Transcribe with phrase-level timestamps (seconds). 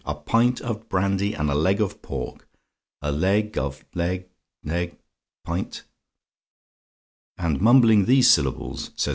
[0.03, 2.47] A pint of brandy and a leg of pork.
[3.03, 4.25] A leg of leg
[4.63, 4.97] leg
[5.45, 5.83] pint"
[7.37, 8.95] "And mumbling the syllables," says Mr.
[8.95, 9.09] Caudle's MS.